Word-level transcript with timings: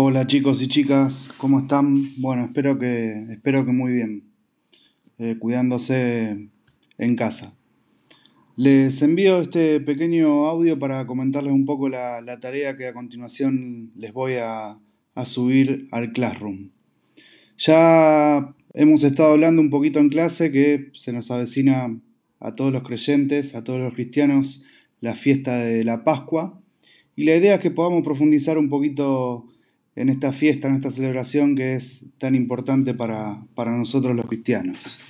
Hola 0.00 0.28
chicos 0.28 0.62
y 0.62 0.68
chicas, 0.68 1.28
¿cómo 1.38 1.58
están? 1.58 2.12
Bueno, 2.18 2.44
espero 2.44 2.78
que, 2.78 3.26
espero 3.32 3.66
que 3.66 3.72
muy 3.72 3.92
bien, 3.92 4.30
eh, 5.18 5.34
cuidándose 5.40 6.50
en 6.98 7.16
casa. 7.16 7.58
Les 8.54 9.02
envío 9.02 9.40
este 9.40 9.80
pequeño 9.80 10.46
audio 10.46 10.78
para 10.78 11.04
comentarles 11.04 11.52
un 11.52 11.66
poco 11.66 11.88
la, 11.88 12.22
tarea 12.40 12.76
que 12.76 12.86
a 12.86 12.94
continuación 12.94 13.90
les 13.96 14.12
voy 14.12 14.34
a, 14.34 14.78
a 15.16 15.26
subir 15.26 15.88
al 15.90 16.12
Classroom. 16.12 16.70
Ya 17.58 18.54
hemos 18.74 19.02
estado 19.02 19.32
hablando 19.32 19.60
un 19.60 19.70
poquito 19.70 19.98
en 19.98 20.10
clase 20.10 20.52
que 20.52 20.92
se 20.94 21.12
nos 21.12 21.32
avecina 21.32 22.00
a 22.38 22.54
todos 22.54 22.72
los 22.72 22.84
creyentes, 22.84 23.56
a 23.56 23.64
todos 23.64 23.80
los 23.80 23.94
cristianos, 23.94 24.62
la 25.00 25.16
fiesta 25.16 25.56
de 25.56 25.82
la 25.82 26.04
Pascua. 26.04 26.62
Y 27.16 27.24
la 27.24 27.34
idea 27.34 27.56
es 27.56 27.60
que 27.60 27.72
podamos 27.72 28.04
profundizar 28.04 28.58
un 28.58 28.68
poquito 28.68 29.48
en 29.98 30.10
esta 30.10 30.32
fiesta, 30.32 30.68
en 30.68 30.76
esta 30.76 30.92
celebración 30.92 31.56
que 31.56 31.74
es 31.74 32.04
tan 32.18 32.36
importante 32.36 32.94
para, 32.94 33.42
nosotros 33.56 34.14
los 34.14 34.26
cristianos. 34.26 35.00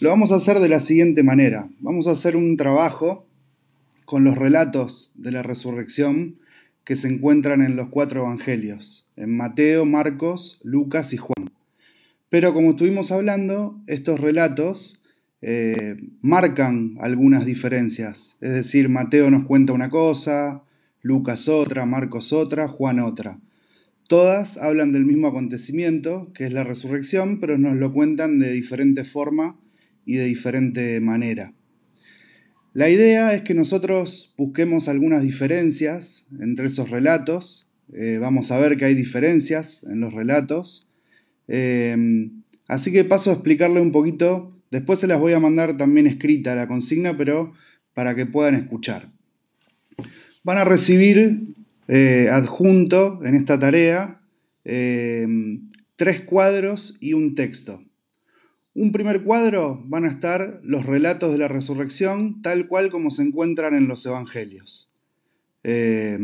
Lo 0.00 0.10
vamos 0.10 0.32
a 0.32 0.36
hacer 0.36 0.58
de 0.58 0.68
la 0.68 0.80
siguiente 0.80 1.22
manera. 1.22 1.68
Vamos 1.78 2.08
a 2.08 2.12
hacer 2.12 2.36
un 2.36 2.56
trabajo 2.56 3.24
con 4.04 4.24
los 4.24 4.36
relatos 4.36 5.12
de 5.14 5.30
la 5.30 5.44
resurrección 5.44 6.34
que 6.84 6.96
se 6.96 7.06
encuentran 7.06 7.62
en 7.62 7.76
los 7.76 7.90
cuatro 7.90 8.22
evangelios, 8.22 9.06
en 9.14 9.36
Mateo, 9.36 9.84
Marcos, 9.84 10.58
Lucas 10.64 11.12
y 11.12 11.16
Juan. 11.16 11.52
Pero 12.28 12.52
como 12.52 12.70
estuvimos 12.70 13.12
hablando, 13.12 13.78
estos 13.86 14.18
relatos 14.18 15.04
eh, 15.42 15.96
marcan 16.22 16.96
algunas 17.00 17.46
diferencias. 17.46 18.36
Es 18.40 18.50
decir, 18.50 18.88
Mateo 18.88 19.30
nos 19.30 19.44
cuenta 19.44 19.72
una 19.72 19.90
cosa, 19.90 20.64
Lucas 21.02 21.46
otra, 21.46 21.86
Marcos 21.86 22.32
otra, 22.32 22.66
Juan 22.66 22.98
otra. 22.98 23.38
Todas 24.08 24.56
hablan 24.56 24.92
del 24.92 25.04
mismo 25.04 25.28
acontecimiento, 25.28 26.32
que 26.32 26.46
es 26.46 26.52
la 26.52 26.64
resurrección, 26.64 27.40
pero 27.40 27.58
nos 27.58 27.76
lo 27.76 27.92
cuentan 27.92 28.38
de 28.38 28.50
diferente 28.50 29.04
forma 29.04 29.60
y 30.06 30.14
de 30.14 30.24
diferente 30.24 30.98
manera. 31.00 31.52
La 32.72 32.88
idea 32.88 33.34
es 33.34 33.42
que 33.42 33.52
nosotros 33.52 34.32
busquemos 34.38 34.88
algunas 34.88 35.20
diferencias 35.20 36.26
entre 36.40 36.68
esos 36.68 36.88
relatos. 36.88 37.68
Eh, 37.92 38.16
vamos 38.18 38.50
a 38.50 38.58
ver 38.58 38.78
que 38.78 38.86
hay 38.86 38.94
diferencias 38.94 39.82
en 39.82 40.00
los 40.00 40.14
relatos. 40.14 40.88
Eh, 41.46 42.30
así 42.66 42.90
que 42.90 43.04
paso 43.04 43.28
a 43.28 43.34
explicarle 43.34 43.82
un 43.82 43.92
poquito. 43.92 44.58
Después 44.70 45.00
se 45.00 45.06
las 45.06 45.20
voy 45.20 45.34
a 45.34 45.40
mandar 45.40 45.76
también 45.76 46.06
escrita 46.06 46.54
la 46.54 46.66
consigna, 46.66 47.18
pero 47.18 47.52
para 47.92 48.14
que 48.14 48.24
puedan 48.24 48.54
escuchar. 48.54 49.12
Van 50.44 50.56
a 50.56 50.64
recibir 50.64 51.57
eh, 51.88 52.28
adjunto 52.30 53.24
en 53.24 53.34
esta 53.34 53.58
tarea 53.58 54.20
eh, 54.64 55.26
tres 55.96 56.20
cuadros 56.20 56.98
y 57.00 57.14
un 57.14 57.34
texto. 57.34 57.82
Un 58.74 58.92
primer 58.92 59.22
cuadro 59.22 59.82
van 59.86 60.04
a 60.04 60.08
estar 60.08 60.60
los 60.62 60.86
relatos 60.86 61.32
de 61.32 61.38
la 61.38 61.48
resurrección 61.48 62.42
tal 62.42 62.68
cual 62.68 62.90
como 62.90 63.10
se 63.10 63.22
encuentran 63.22 63.74
en 63.74 63.88
los 63.88 64.06
evangelios. 64.06 64.90
Eh, 65.64 66.18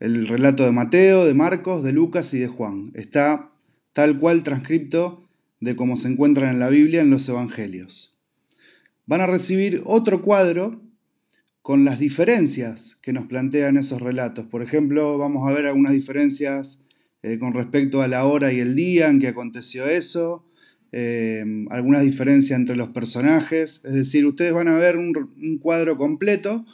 el 0.00 0.28
relato 0.28 0.64
de 0.64 0.72
Mateo, 0.72 1.24
de 1.24 1.34
Marcos, 1.34 1.82
de 1.84 1.92
Lucas 1.92 2.32
y 2.34 2.38
de 2.38 2.48
Juan. 2.48 2.90
Está 2.94 3.52
tal 3.92 4.18
cual 4.18 4.42
transcripto 4.42 5.28
de 5.60 5.76
cómo 5.76 5.96
se 5.96 6.08
encuentran 6.08 6.50
en 6.50 6.60
la 6.60 6.68
Biblia 6.68 7.02
en 7.02 7.10
los 7.10 7.28
evangelios. 7.28 8.18
Van 9.06 9.20
a 9.20 9.26
recibir 9.26 9.82
otro 9.84 10.22
cuadro 10.22 10.80
con 11.68 11.84
las 11.84 11.98
diferencias 11.98 12.96
que 13.02 13.12
nos 13.12 13.26
plantean 13.26 13.76
esos 13.76 14.00
relatos. 14.00 14.46
Por 14.46 14.62
ejemplo, 14.62 15.18
vamos 15.18 15.46
a 15.46 15.52
ver 15.52 15.66
algunas 15.66 15.92
diferencias 15.92 16.80
eh, 17.22 17.38
con 17.38 17.52
respecto 17.52 18.00
a 18.00 18.08
la 18.08 18.24
hora 18.24 18.54
y 18.54 18.60
el 18.60 18.74
día 18.74 19.10
en 19.10 19.20
que 19.20 19.28
aconteció 19.28 19.84
eso, 19.84 20.46
eh, 20.92 21.44
algunas 21.68 22.04
diferencias 22.04 22.58
entre 22.58 22.74
los 22.74 22.88
personajes, 22.88 23.82
es 23.84 23.92
decir, 23.92 24.24
ustedes 24.24 24.54
van 24.54 24.68
a 24.68 24.78
ver 24.78 24.96
un, 24.96 25.58
cuadro 25.60 25.98
completo 25.98 26.64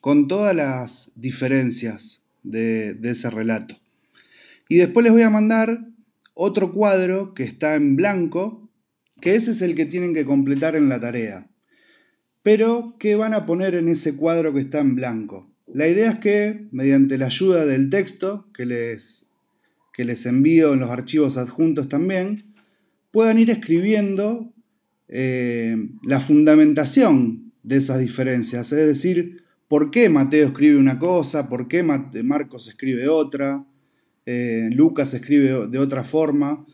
con 0.00 0.28
todas 0.28 0.54
las 0.54 1.10
diferencias 1.16 2.22
de, 2.44 2.94
de 2.94 3.10
ese 3.10 3.28
relato. 3.30 3.76
Y 4.68 4.76
después 4.76 5.02
les 5.02 5.12
voy 5.12 5.22
a 5.22 5.30
mandar 5.30 5.88
otro 6.34 6.72
cuadro 6.72 7.34
que 7.34 7.42
está 7.42 7.74
en 7.74 7.96
blanco, 7.96 8.70
que 9.20 9.34
ese 9.34 9.50
es 9.50 9.60
el 9.60 9.74
que 9.74 9.86
tienen 9.86 10.14
que 10.14 10.24
completar 10.24 10.76
en 10.76 10.88
la 10.88 11.00
tarea. 11.00 11.48
Pero, 12.46 12.94
¿qué 13.00 13.16
van 13.16 13.34
a 13.34 13.44
poner 13.44 13.74
en 13.74 13.88
ese 13.88 14.14
cuadro 14.14 14.54
que 14.54 14.60
está 14.60 14.78
en 14.78 14.94
blanco? 14.94 15.52
La 15.66 15.88
idea 15.88 16.12
es 16.12 16.20
que, 16.20 16.68
mediante 16.70 17.18
la 17.18 17.26
ayuda 17.26 17.66
del 17.66 17.90
texto 17.90 18.46
que 18.54 18.64
les, 18.64 19.30
que 19.92 20.04
les 20.04 20.26
envío 20.26 20.72
en 20.72 20.78
los 20.78 20.90
archivos 20.90 21.38
adjuntos 21.38 21.88
también, 21.88 22.54
puedan 23.10 23.40
ir 23.40 23.50
escribiendo 23.50 24.54
eh, 25.08 25.76
la 26.04 26.20
fundamentación 26.20 27.52
de 27.64 27.78
esas 27.78 27.98
diferencias, 27.98 28.70
es 28.70 28.86
decir, 28.86 29.42
por 29.66 29.90
qué 29.90 30.08
Mateo 30.08 30.46
escribe 30.46 30.76
una 30.76 31.00
cosa, 31.00 31.48
por 31.48 31.66
qué 31.66 31.82
Marcos 31.82 32.68
escribe 32.68 33.08
otra, 33.08 33.66
eh, 34.24 34.68
Lucas 34.70 35.14
escribe 35.14 35.66
de 35.66 35.78
otra 35.80 36.04
forma. 36.04 36.64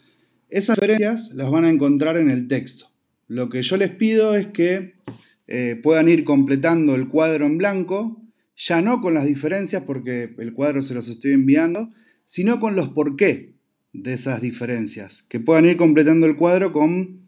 Esas 0.51 0.77
diferencias 0.77 1.33
las 1.33 1.51
van 1.51 1.65
a 1.65 1.71
encontrar 1.71 2.19
en 2.19 2.29
el 2.29 2.47
texto. 2.47 2.89
Lo 3.27 3.49
que 3.49 3.63
yo 3.63 3.79
les 3.79 3.89
pido 3.89 4.35
es 4.35 4.49
que 4.49 5.01
eh, 5.47 5.81
puedan 5.83 6.09
ir 6.09 6.25
completando 6.25 6.95
el 6.95 7.09
cuadro 7.09 7.47
en 7.47 7.59
blanco, 7.59 8.23
ya 8.57 8.81
no 8.81 9.01
con 9.01 9.15
las 9.15 9.27
diferencias 9.27 9.83
porque 9.85 10.35
el 10.39 10.53
cuadro 10.53 10.83
se 10.83 10.95
los 10.95 11.09
estoy 11.09 11.33
enviando, 11.33 11.91
sino 12.25 12.61
con 12.61 12.77
los 12.77 12.91
por 12.91 13.17
qué 13.17 13.55
de 13.93 14.15
esas 14.15 14.41
diferencias, 14.41 15.23
que 15.23 15.41
puedan 15.41 15.67
ir 15.67 15.77
completando 15.77 16.27
el 16.27 16.37
cuadro 16.37 16.73
con 16.73 17.21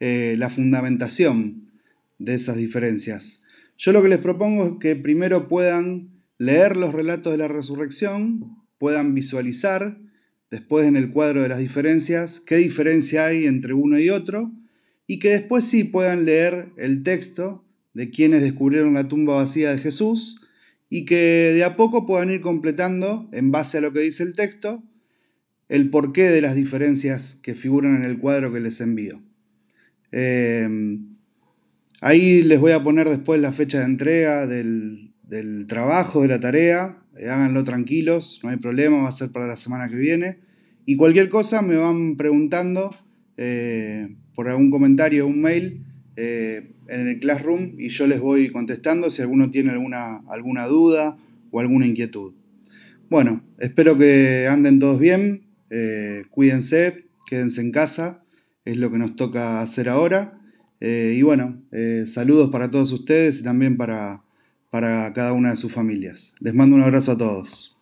eh, 0.00 0.34
la 0.38 0.50
fundamentación 0.50 1.70
de 2.18 2.34
esas 2.34 2.56
diferencias. 2.56 3.42
Yo 3.78 3.92
lo 3.92 4.02
que 4.02 4.08
les 4.08 4.18
propongo 4.18 4.66
es 4.66 4.72
que 4.80 4.94
primero 4.94 5.48
puedan 5.48 6.10
leer 6.38 6.76
los 6.76 6.94
relatos 6.94 7.32
de 7.32 7.38
la 7.38 7.48
resurrección, 7.48 8.56
puedan 8.78 9.14
visualizar 9.14 9.98
después 10.50 10.86
en 10.86 10.96
el 10.96 11.10
cuadro 11.10 11.42
de 11.42 11.48
las 11.48 11.58
diferencias 11.58 12.40
qué 12.40 12.56
diferencia 12.56 13.26
hay 13.26 13.46
entre 13.46 13.74
uno 13.74 13.98
y 13.98 14.10
otro, 14.10 14.52
y 15.12 15.18
que 15.18 15.28
después 15.28 15.66
sí 15.66 15.84
puedan 15.84 16.24
leer 16.24 16.68
el 16.78 17.02
texto 17.02 17.62
de 17.92 18.08
quienes 18.08 18.40
descubrieron 18.40 18.94
la 18.94 19.08
tumba 19.08 19.34
vacía 19.34 19.70
de 19.70 19.78
Jesús 19.78 20.40
y 20.88 21.04
que 21.04 21.52
de 21.52 21.64
a 21.64 21.76
poco 21.76 22.06
puedan 22.06 22.30
ir 22.30 22.40
completando, 22.40 23.28
en 23.30 23.50
base 23.50 23.76
a 23.76 23.82
lo 23.82 23.92
que 23.92 24.00
dice 24.00 24.22
el 24.22 24.34
texto, 24.34 24.82
el 25.68 25.90
porqué 25.90 26.30
de 26.30 26.40
las 26.40 26.54
diferencias 26.54 27.34
que 27.34 27.54
figuran 27.54 27.96
en 27.96 28.04
el 28.04 28.20
cuadro 28.20 28.54
que 28.54 28.60
les 28.60 28.80
envío. 28.80 29.20
Em, 30.12 31.18
ahí 32.00 32.42
les 32.42 32.58
voy 32.58 32.72
a 32.72 32.82
poner 32.82 33.06
después 33.10 33.38
la 33.38 33.52
fecha 33.52 33.80
de 33.80 33.84
entrega 33.84 34.46
del, 34.46 35.12
trabajo, 35.68 36.22
de 36.22 36.28
la 36.28 36.40
tarea. 36.40 37.04
Eh, 37.18 37.28
háganlo 37.28 37.64
tranquilos, 37.64 38.40
no 38.42 38.48
hay 38.48 38.56
problema, 38.56 39.02
va 39.02 39.10
a 39.10 39.12
ser 39.12 39.28
para 39.28 39.46
la 39.46 39.58
semana 39.58 39.90
que 39.90 39.96
viene. 39.96 40.38
Y 40.86 40.96
cualquier 40.96 41.28
cosa 41.28 41.60
me 41.60 41.76
van 41.76 42.16
preguntando 42.16 42.96
eh, 43.36 44.16
por 44.34 44.48
algún 44.48 44.70
comentario 44.70 45.26
un 45.26 45.40
mail 45.40 45.84
eh, 46.16 46.72
en 46.88 47.08
el 47.08 47.20
Classroom 47.20 47.74
y 47.78 47.88
yo 47.88 48.06
les 48.06 48.20
voy 48.20 48.50
contestando 48.50 49.10
si 49.10 49.22
alguno 49.22 49.50
tiene 49.50 49.70
alguna, 49.70 50.22
alguna 50.28 50.66
duda 50.66 51.16
o 51.50 51.60
alguna 51.60 51.86
inquietud. 51.86 52.32
Bueno, 53.08 53.42
espero 53.58 53.96
que 53.98 54.46
anden 54.48 54.78
todos 54.78 54.98
bien, 54.98 55.42
eh, 55.70 56.24
cuídense, 56.30 57.06
quédense 57.26 57.60
en 57.60 57.72
casa, 57.72 58.24
es 58.64 58.76
lo 58.76 58.90
que 58.90 58.98
nos 58.98 59.16
toca 59.16 59.60
hacer 59.60 59.88
ahora. 59.88 60.38
Eh, 60.80 61.14
y 61.16 61.22
bueno, 61.22 61.62
saludos 62.06 62.50
para 62.50 62.70
todos 62.70 62.90
ustedes 62.92 63.40
y 63.40 63.44
también 63.44 63.76
para, 63.76 64.22
para 64.70 65.12
cada 65.12 65.32
una 65.32 65.50
de 65.50 65.56
sus 65.56 65.72
familias. 65.72 66.34
Les 66.40 66.54
mando 66.54 66.76
un 66.76 66.82
abrazo 66.82 67.12
a 67.12 67.18
todos. 67.18 67.78